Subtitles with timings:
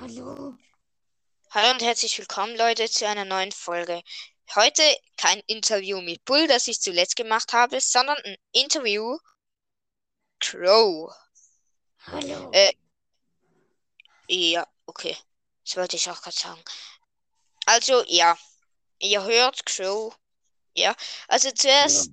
[0.00, 0.58] Hallo.
[1.50, 4.02] Hallo und herzlich willkommen, Leute, zu einer neuen Folge.
[4.56, 4.82] Heute
[5.16, 9.16] kein Interview mit Bull, das ich zuletzt gemacht habe, sondern ein Interview
[10.40, 11.14] Crow.
[12.06, 12.50] Hallo.
[12.52, 12.72] Äh,
[14.26, 15.16] ja, okay.
[15.64, 16.62] Das wollte ich auch gerade sagen.
[17.66, 18.36] Also, ja.
[18.98, 20.16] Ihr hört Crow.
[20.74, 20.96] Ja.
[21.28, 22.10] Also zuerst,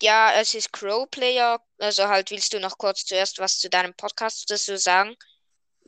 [0.00, 1.62] ja, es ist Crow Player.
[1.78, 5.14] Also halt, willst du noch kurz zuerst was zu deinem Podcast dazu sagen?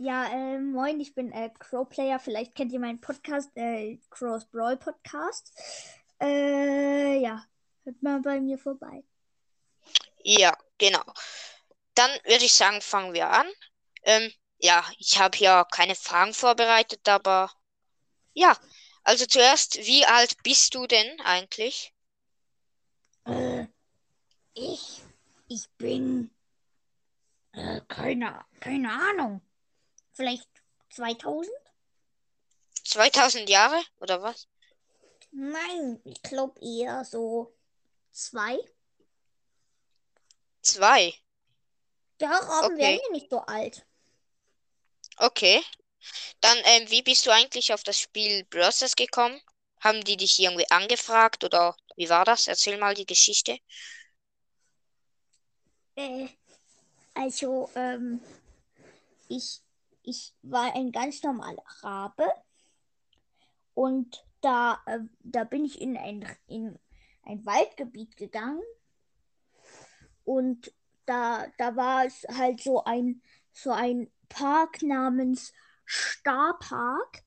[0.03, 2.19] Ja, äh, moin, ich bin äh, Crow Player.
[2.19, 5.53] Vielleicht kennt ihr meinen Podcast, äh, Crow's Brawl Podcast.
[6.19, 7.45] Äh, ja,
[7.85, 9.05] hört mal bei mir vorbei.
[10.25, 11.03] Ja, genau.
[11.95, 13.47] Dann würde ich sagen, fangen wir an.
[14.05, 17.53] Ähm, ja, ich habe hier keine Fragen vorbereitet, aber
[18.33, 18.57] ja.
[19.05, 21.93] Also zuerst, wie alt bist du denn eigentlich?
[23.27, 23.67] Äh,
[24.55, 25.03] ich,
[25.49, 26.31] ich bin,
[27.53, 29.43] äh, keine, keine Ahnung.
[30.13, 30.49] Vielleicht
[30.91, 31.53] 2000?
[32.85, 34.47] 2000 Jahre oder was?
[35.33, 37.53] Nein, ich glaube eher so
[38.13, 38.59] zwei.
[40.63, 41.13] Zwei.
[42.21, 42.77] Ja, Raben Okay.
[42.79, 43.85] werden ja nicht so alt.
[45.19, 45.63] Okay.
[46.41, 49.41] Dann, ähm, wie bist du eigentlich auf das Spiel Stars gekommen?
[49.81, 52.49] Haben die dich irgendwie angefragt oder wie war das?
[52.49, 53.59] Erzähl mal die Geschichte.
[55.97, 56.29] Äh,
[57.15, 58.21] also, ähm,
[59.29, 59.63] ich,
[60.03, 62.27] ich war ein ganz normaler Rabe.
[63.75, 66.79] Und da, äh, da bin ich in ein, in
[67.23, 68.63] ein Waldgebiet gegangen.
[70.25, 70.73] Und
[71.07, 75.53] da, da war es halt so ein, so ein Park namens
[75.85, 77.25] Starpark.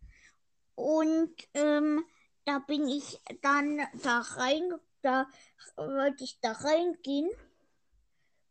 [0.75, 2.05] Und ähm,
[2.45, 5.27] da bin ich dann da rein, da
[5.75, 7.29] wollte ich da reingehen.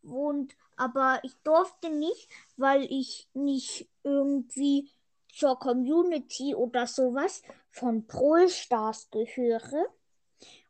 [0.03, 4.91] Und aber ich durfte nicht, weil ich nicht irgendwie
[5.33, 9.87] zur Community oder sowas von Brawl Stars gehöre.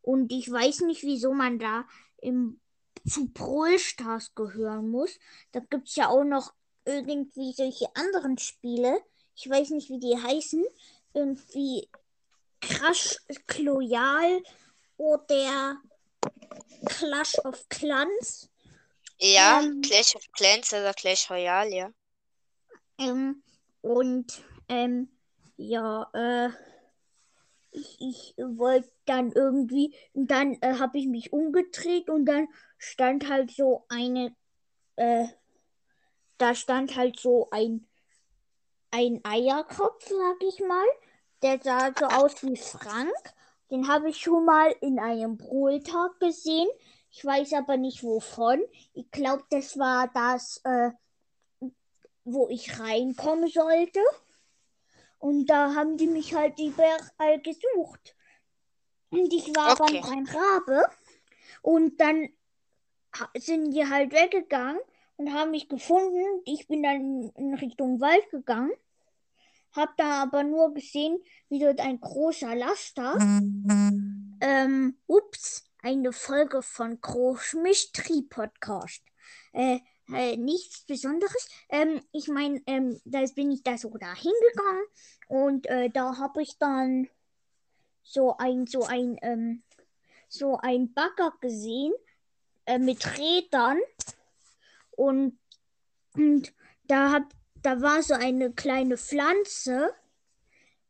[0.03, 1.85] Und ich weiß nicht, wieso man da
[2.19, 2.61] im,
[3.07, 5.19] zu Brawl Stars gehören muss.
[5.53, 6.53] Da gibt es ja auch noch
[6.85, 9.01] irgendwie solche anderen Spiele.
[9.35, 10.65] Ich weiß nicht, wie die heißen.
[11.15, 11.89] Irgendwie
[12.61, 13.19] Crash
[13.59, 14.43] Royale
[14.97, 15.77] oder
[16.87, 18.49] Clash of Clans.
[19.23, 19.83] Ja, Ähm.
[19.83, 21.91] Clash of Clans oder Clash Royale, ja.
[22.99, 23.43] Ähm,
[23.81, 25.09] und ähm,
[25.57, 26.49] ja, äh,
[27.71, 33.29] ich, ich wollte dann irgendwie, und dann äh, habe ich mich umgedreht und dann stand
[33.29, 34.35] halt so eine,
[34.97, 35.27] äh,
[36.39, 37.87] da stand halt so ein,
[38.91, 40.87] ein Eierkopf, sag ich mal.
[41.43, 43.15] Der sah so aus wie Frank.
[43.71, 46.69] Den habe ich schon mal in einem Brühltag gesehen.
[47.13, 48.63] Ich weiß aber nicht wovon.
[48.95, 50.91] Ich glaube, das war das, äh,
[52.25, 54.01] wo ich reinkommen sollte.
[55.19, 58.17] Und da haben die mich halt überall gesucht.
[59.11, 59.99] Und ich war Okay.
[60.01, 60.85] aber ein Rabe.
[61.61, 62.29] Und dann
[63.37, 64.81] sind die halt weggegangen
[65.17, 66.41] und haben mich gefunden.
[66.47, 68.73] Ich bin dann in Richtung Wald gegangen.
[69.73, 73.17] Hab da aber nur gesehen, wie dort ein großer Laster.
[74.41, 79.03] Ähm, ups, eine Folge von Groß Mystery Podcast.
[79.53, 79.81] Äh,
[80.15, 81.49] äh, nichts Besonderes.
[81.69, 84.85] Ähm, ich meine, ähm, da bin ich da so da hingegangen
[85.29, 87.09] und äh, da habe ich dann
[88.03, 89.63] so ein, so ein, ähm,
[90.29, 91.93] so ein Bagger gesehen
[92.67, 93.79] äh, mit Rädern
[94.93, 95.39] und,
[96.15, 96.53] und
[96.85, 97.23] da hab,
[97.63, 99.95] da war so eine kleine Pflanze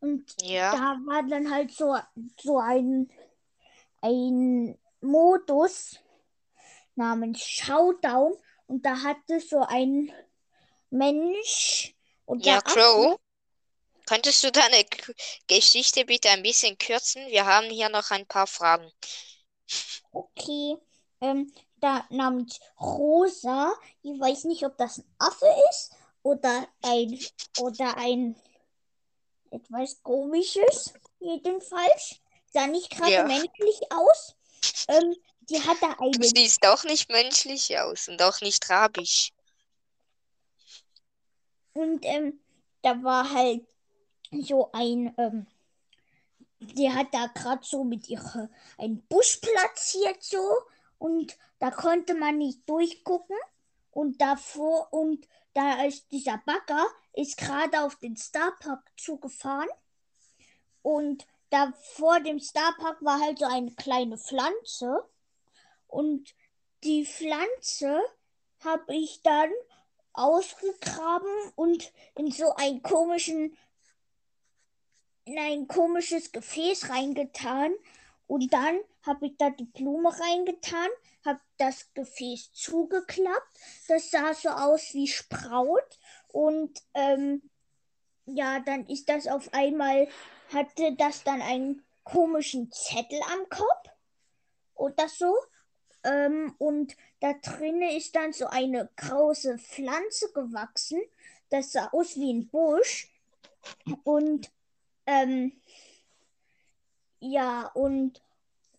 [0.00, 0.72] und Ja.
[0.72, 1.96] da war dann halt so,
[2.40, 3.10] so ein,
[4.00, 5.98] ein Modus
[6.94, 8.36] namens Showdown
[8.66, 10.12] und da hatte so ein
[10.90, 13.18] Mensch und Ja, Crow.
[14.06, 14.84] Könntest du deine
[15.46, 17.26] Geschichte bitte ein bisschen kürzen?
[17.28, 18.90] Wir haben hier noch ein paar Fragen.
[20.12, 20.76] Okay,
[21.20, 23.72] ähm, da namens Rosa.
[24.02, 25.92] Ich weiß nicht, ob das ein Affe ist
[26.22, 27.18] oder ein
[27.60, 28.36] oder ein
[29.50, 30.92] etwas komisches.
[31.20, 33.24] Jedenfalls sah nicht gerade Ja.
[33.24, 34.36] menschlich aus.
[34.88, 39.32] Ähm, die hat da Du eine siehst auch nicht menschlich aus und auch nicht rabisch.
[41.74, 42.40] und ähm,
[42.82, 43.66] da war halt
[44.30, 45.46] so ein ähm,
[46.62, 48.48] die hat da gerade so mit ihrer
[48.78, 50.62] einen Busch platziert so.
[50.98, 53.36] Und da konnte man nicht durchgucken.
[53.90, 59.68] Und davor und da ist dieser Bagger ist gerade auf den Starpark zugefahren.
[60.82, 65.04] Und da vor dem Starpark war halt so eine kleine Pflanze
[65.86, 66.34] und
[66.84, 68.00] die Pflanze
[68.64, 69.50] habe ich dann
[70.12, 73.56] ausgegraben und in so einen komischen,
[75.24, 77.72] in ein komisches Gefäß reingetan.
[78.26, 80.88] Und dann habe ich da die Blume reingetan,
[81.24, 83.58] habe das Gefäß zugeklappt.
[83.88, 85.98] Das sah so aus wie Spraut.
[86.28, 87.42] Und ähm,
[88.26, 90.08] ja, dann ist das auf einmal,
[90.52, 93.90] hatte das dann einen komischen Zettel am Kopf
[94.74, 95.34] oder so.
[96.04, 101.00] Ähm, und da drinnen ist dann so eine große Pflanze gewachsen.
[101.50, 103.08] Das sah aus wie ein Busch.
[104.04, 104.50] Und
[105.06, 105.52] ähm,
[107.20, 108.20] ja, und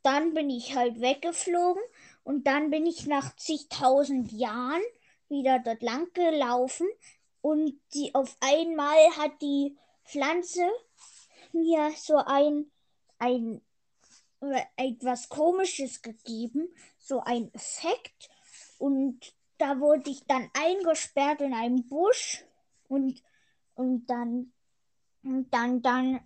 [0.02, 1.82] dann bin ich halt weggeflogen
[2.24, 4.82] und dann bin ich nach zigtausend Jahren
[5.30, 6.88] wieder dort lang gelaufen
[7.42, 10.70] und die auf einmal hat die Pflanze
[11.54, 12.72] mir so ein,
[13.20, 13.62] ein
[14.76, 16.68] etwas Komisches gegeben,
[16.98, 18.30] so ein Effekt.
[18.78, 22.44] Und da wurde ich dann eingesperrt in einem Busch
[22.88, 23.24] und,
[23.76, 24.52] und dann,
[25.24, 26.20] und dann, dann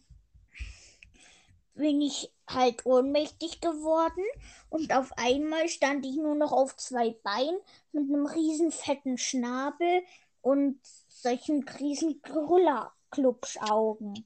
[1.75, 4.23] bin ich halt ohnmächtig geworden
[4.69, 7.59] und auf einmal stand ich nur noch auf zwei Beinen
[7.91, 10.03] mit einem riesen fetten Schnabel
[10.41, 14.25] und solchen riesen Gorilla-Klubschaugen.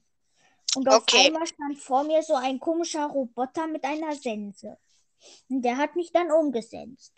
[0.74, 1.14] Und auf Okay.
[1.14, 4.78] einmal stand vor mir so ein komischer Roboter mit einer Sense.
[5.48, 7.12] Und der hat mich dann umgesetzt.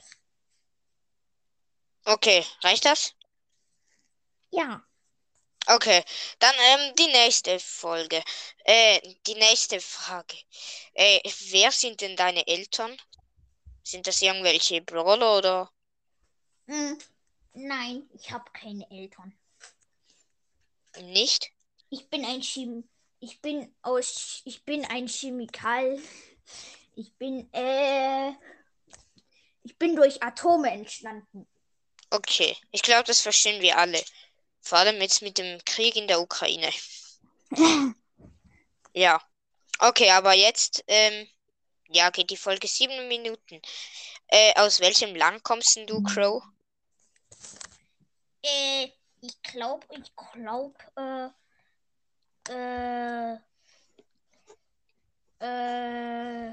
[2.06, 3.14] Okay, reicht das?
[4.50, 4.86] Ja,
[5.66, 6.02] Okay,
[6.38, 8.22] dann ähm, die nächste Folge.
[8.64, 10.36] Äh, die nächste Frage.
[10.94, 11.20] Äh,
[11.50, 12.96] wer sind denn deine Eltern?
[13.84, 15.72] Sind das irgendwelche Brawler oder?
[16.66, 16.98] hm,
[17.54, 19.34] nein, ich habe keine Eltern.
[21.02, 21.52] Nicht?
[21.88, 22.86] Ich bin ein Chim
[23.24, 25.98] ich bin aus ich bin ein Chemikal.
[26.94, 28.32] Ich bin äh
[29.62, 31.48] ich bin durch Atome entstanden.
[32.10, 34.02] Okay, ich glaube, das verstehen wir alle.
[34.60, 36.70] Vor allem jetzt mit dem Krieg in der Ukraine.
[38.96, 39.20] Ja.
[39.80, 41.28] Okay, aber jetzt, ähm,
[41.88, 43.60] ja, geht die Folge sieben Minuten.
[44.28, 46.44] Äh, aus welchem Land kommst denn du, Crow?
[48.42, 51.28] Äh, ich glaube, ich glaube, äh,
[52.48, 53.34] äh,
[55.40, 56.50] äh,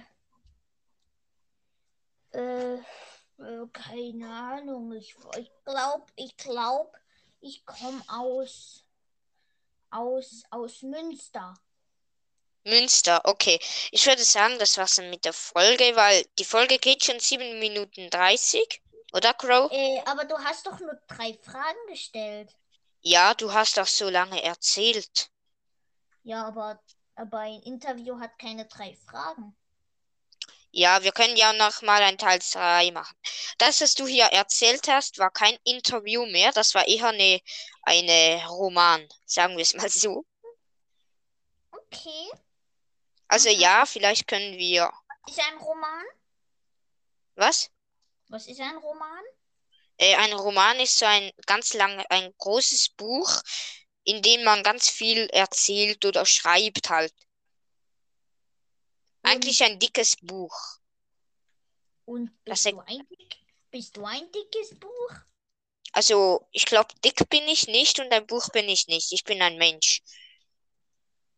[2.34, 4.94] äh, äh, keine Ahnung.
[4.94, 6.92] Ich, ich glaube, ich glaube,
[7.40, 8.86] ich komme aus,
[9.90, 11.54] aus, aus Münster.
[12.64, 13.60] Münster, okay.
[13.90, 17.58] Ich würde sagen, das war's dann mit der Folge, weil die Folge geht schon sieben
[17.58, 18.84] Minuten dreißig,
[19.14, 19.72] oder, Crow?
[19.72, 22.56] Äh, aber du hast doch nur drei Fragen gestellt.
[23.02, 25.31] Ja, du hast doch so lange erzählt.
[26.24, 26.82] Ja, aber,
[27.16, 29.56] aber ein Interview hat keine drei Fragen.
[30.74, 33.18] Ja, wir können ja noch mal ein Teil 2 machen.
[33.58, 37.42] Das, was du hier erzählt hast, war kein Interview mehr, das war eher eine,
[37.84, 40.26] eine Roman, sagen wir es mal so.
[41.72, 42.32] Okay.
[43.28, 43.60] Also Okay.
[43.62, 44.90] ja, vielleicht können wir.
[45.28, 46.06] Ist ein Roman?
[47.36, 47.70] Was?
[48.30, 49.24] Was ist ein Roman?
[49.98, 53.42] Äh, ein Roman ist so ein ganz lang, ein großes Buch,
[54.04, 57.14] in dem man ganz viel erzählt oder schreibt halt.
[59.24, 60.56] Eigentlich ein dickes Buch.
[62.06, 63.08] Und bist ist- du ein,
[63.70, 65.12] bist du ein dickes Buch?
[65.94, 69.12] Also, ich glaube, dick bin ich nicht und ein Buch bin ich nicht.
[69.12, 70.02] Ich bin ein Mensch.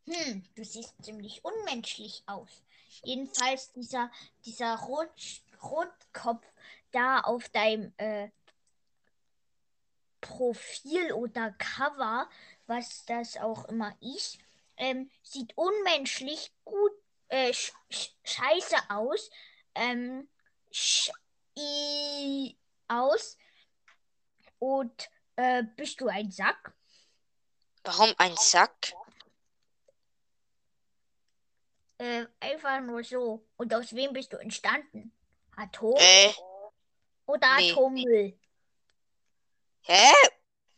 [0.05, 2.49] Hm, du siehst ziemlich unmenschlich aus.
[3.03, 4.11] Jedenfalls dieser,
[4.45, 5.09] dieser Rot,
[5.61, 6.45] Rotkopf
[6.91, 8.29] da auf deinem äh,
[10.23, 12.29] Profil oder Cover,
[12.65, 14.39] was das auch immer ist,
[14.77, 16.91] ähm, sieht unmenschlich gut,
[17.27, 19.29] äh, sch sch scheiße aus,
[19.75, 20.27] ähm,
[20.71, 21.11] sch
[21.57, 23.37] i aus.
[24.59, 26.73] Und äh, bist du ein Sack?
[27.83, 28.93] Warum ein Sack?
[31.97, 33.45] Äh, einfach nur so.
[33.57, 35.11] Und aus wem bist du entstanden?
[35.55, 36.33] Atom Äh,
[37.25, 38.37] oder nee.
[39.83, 40.11] Hä?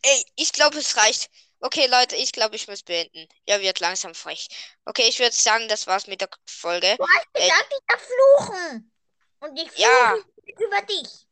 [0.02, 1.30] Ey, ich glaube, es reicht.
[1.60, 3.28] Okay, Leute, ich glaube, ich muss beenden.
[3.48, 4.48] Ja, wird langsam frech.
[4.86, 6.96] Okay, ich würde sagen, das war's mit der Folge.
[6.98, 8.92] Du hast Äh, gesagt, ich darf fluchen.
[9.40, 10.16] Und ich fluche Ja.
[10.60, 11.28] über dich.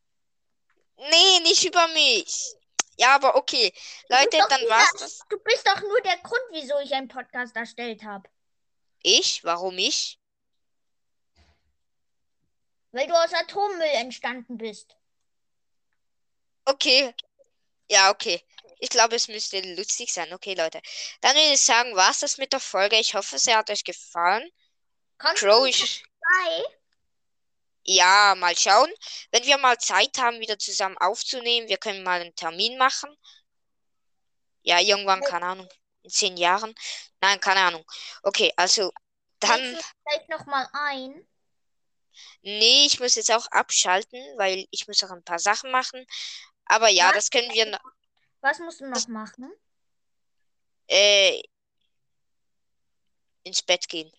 [0.97, 2.53] Nee, nicht über mich.
[2.97, 3.73] Ja, aber okay.
[4.09, 5.19] Leute, dann dieser- war's das.
[5.29, 8.29] Du bist doch nur der Grund, wieso ich einen Podcast erstellt habe.
[9.01, 9.43] Ich?
[9.43, 10.19] Warum ich?
[12.91, 14.95] Weil du aus Atommüll entstanden bist.
[16.65, 17.13] Okay.
[17.89, 18.41] Ja, okay.
[18.79, 20.33] Ich glaube, es müsste lustig sein.
[20.33, 20.81] Okay, Leute.
[21.21, 22.97] Dann würde ich sagen, war's das mit der Folge.
[22.97, 24.49] Ich hoffe, es hat euch gefallen.
[25.17, 26.03] Kannst Crow, ich.
[27.85, 28.91] Ja, mal schauen.
[29.31, 33.15] Wenn wir mal Zeit haben, wieder zusammen aufzunehmen, wir können mal einen Termin machen.
[34.61, 35.69] Ja, irgendwann, keine Ahnung.
[36.03, 36.73] In zehn Jahren.
[37.21, 37.85] Nein, keine Ahnung.
[38.23, 38.91] Okay, also
[39.39, 39.59] dann.
[39.59, 41.27] Vielleicht noch mal ein.
[42.41, 46.05] Nee, ich muss jetzt auch abschalten, weil ich muss auch ein paar Sachen machen.
[46.65, 47.15] Aber ja, Was?
[47.15, 47.65] das können wir.
[47.65, 47.79] noch-
[48.41, 49.51] Was musst du noch machen?
[50.87, 51.41] Äh,
[53.43, 54.11] ins Bett gehen.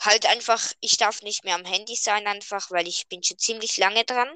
[0.00, 3.76] Halt einfach, ich darf nicht mehr am Handy sein, einfach, weil ich bin schon ziemlich
[3.76, 4.34] lange dran.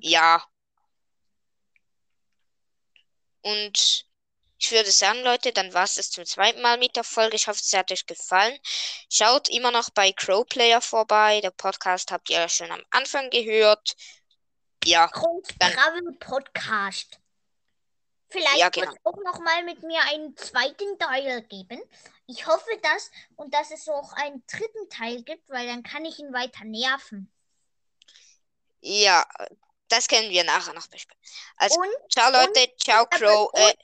[0.00, 0.44] Ja.
[3.42, 4.06] Und
[4.58, 7.36] ich würde sagen, Leute, dann war es das zum zweiten Mal mit der Folge.
[7.36, 8.58] Ich hoffe, es hat euch gefallen.
[9.10, 11.40] Schaut immer noch bei Crowplayer vorbei.
[11.40, 13.96] Der Podcast habt ihr ja schon am Anfang gehört.
[14.84, 17.18] Ja, Travel Podcast.
[18.28, 18.92] Vielleicht Ja, wird genau.
[18.92, 21.82] es auch noch mal mit mir einen zweiten Teil geben.
[22.26, 26.18] Ich hoffe das und dass es auch einen dritten Teil gibt, weil dann kann ich
[26.18, 27.30] ihn weiter nerven.
[28.82, 29.26] ja,
[29.88, 31.20] das können wir nachher noch besprechen.
[31.56, 32.72] Also, Und ciao, Leute.
[32.78, 33.50] Ciao, aber- Crow.
[33.54, 33.74] Äh,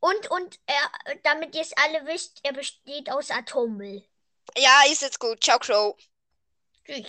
[0.00, 4.04] Und, und er, damit ihr es alle wisst, er besteht aus Atommüll.
[4.56, 5.42] ja, ist jetzt gut.
[5.42, 5.96] Ciao, Crow.
[6.84, 7.06] Tschüss.